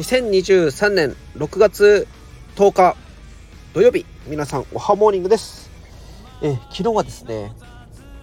[0.00, 2.08] 2023年6月
[2.56, 2.96] 10日
[3.74, 5.70] 土曜日皆さんおはモーニングです。
[6.40, 7.52] え昨日はですね、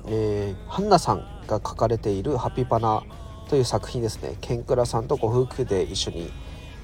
[0.08, 3.04] えー、ハンナさんが書かれている「ハピバナ」
[3.48, 4.38] という作品ですね。
[4.42, 6.32] ケンクラさんとご夫婦で一緒に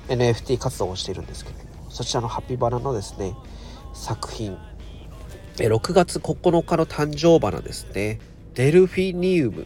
[0.10, 3.34] NFT 活動をしているんですけれどもそちらのハピバナのですね
[3.96, 4.56] 作品。
[5.60, 8.20] え6月9日の誕生花ですね。
[8.54, 9.66] デルフィニウム。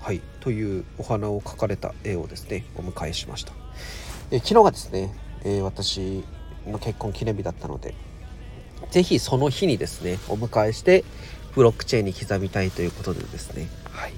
[0.00, 0.22] はい。
[0.40, 3.52] というお花を描かれた絵をですねお迎えしました。
[4.32, 5.14] え昨日がですね、
[5.44, 6.24] えー、私
[6.66, 7.94] の結婚記念日だったので
[8.90, 11.04] 是非その日にですねお迎えして
[11.54, 14.14] ブロックチェーンに刻みたいということでですねはい。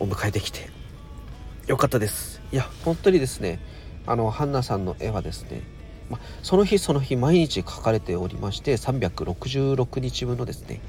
[0.00, 0.70] お迎えできて
[1.66, 2.40] よかったです。
[2.52, 3.60] いや本当にですね
[4.06, 5.62] あのハンナさんの絵はですね
[6.08, 10.80] ま、その日その日毎日描かれておりまして366日分のですね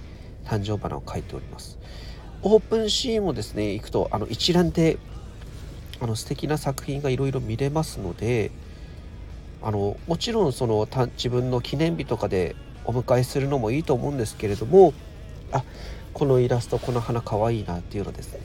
[0.46, 1.78] 誕生花を描いております。
[2.42, 4.98] オープンシーンもですね行くとあの一覧で
[6.04, 8.52] あの素敵な作品がいろいろ見れますので
[9.62, 14.94] あのもちろんその自分の記念日とかでお迎えするのもいいと思うんですけれども
[15.54, 15.64] あ
[16.14, 18.42] このイラストこの花かわいいなっていうのですね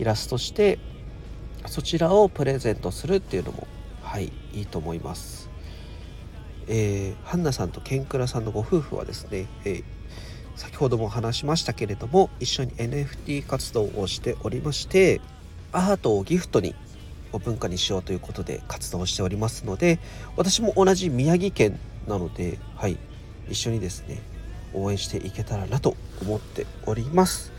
[0.00, 0.80] イラストして
[1.66, 3.68] そちらをプレゼントするっていうのも
[4.02, 5.48] はいいいと思います。
[6.66, 9.84] えー、ハンナさんとケンクラさんのご夫婦はですね、えー、
[10.56, 15.20] 先ほども話しましたけれども一緒に NFT 活動をしておりまして
[15.72, 16.74] アートをギフトに
[17.32, 19.98] を文化にしようということで活動しておりますので
[20.36, 22.96] 私も同じ宮城県なのではい
[23.48, 24.20] 一緒にですね
[24.74, 27.52] 応援していけたらなと思っております。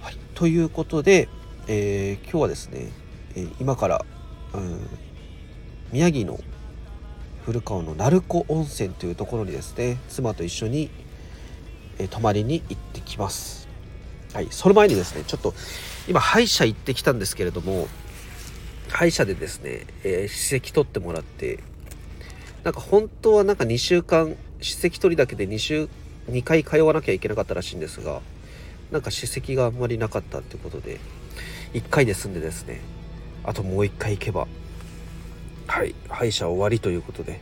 [0.00, 1.28] はい、ということで、
[1.66, 2.92] えー、今日はですね、
[3.34, 4.04] えー、今から、
[4.54, 4.86] うん、
[5.92, 6.38] 宮城の
[7.44, 10.90] 古川の鳴子温泉というところにですね妻と一緒に、
[11.98, 13.68] えー、泊まりに行ってきます。
[14.32, 15.54] はい、その前にですねちょっと
[16.06, 17.88] 今歯医者行ってきたんですけれども
[18.88, 21.60] 歯医者でですね、えー、歯石取ってもらって
[22.64, 25.88] なんか本当はなんか2週間歯石取りだけで2週
[26.30, 28.20] 2回通わなきゃいけなかったらしいんですが
[28.90, 30.98] なんか歯石があんまりなかったってことで
[31.74, 32.80] 1回で済んでですね
[33.44, 34.46] あともう1回行けば
[35.66, 37.40] はい歯医者終わりということで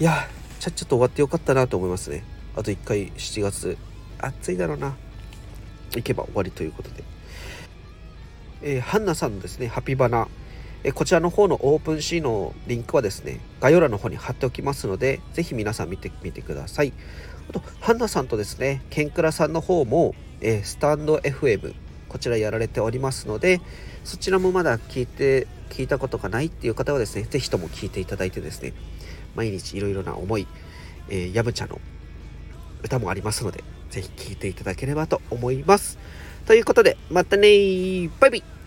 [0.00, 2.24] いやちゃっちゃと終わってよかったなと思いますね。
[2.56, 3.78] あと1回7月
[4.18, 4.96] 暑いだろうな
[5.94, 7.04] 行けば終わりということで。
[8.60, 10.26] えー、ハンナさんのですね、ハピバナ、
[10.84, 16.92] え、こちらの方のオープンシーのリンクはですね、概要欄の方に貼っておきますので、ぜひ皆さん見てみてください。
[17.50, 21.74] あと、ハンナさんとですね、ケンクラさんの方も、え、スタンド FM、
[22.08, 23.60] こちらやられておりますので、
[24.04, 28.72] そちらもまだ聞いて、聞いたことがないっていう方はですね、ぜひとも聞いていただいてですね、
[29.34, 30.46] 毎日いろいろな思い、
[31.08, 31.80] えー、ヤムチャの
[32.82, 35.98] 歌もありますので、ぜひ聴いていただければと思います。
[36.46, 38.57] ということで、またねバイビー